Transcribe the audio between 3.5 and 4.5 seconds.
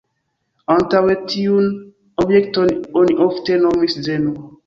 nomis "Zeno".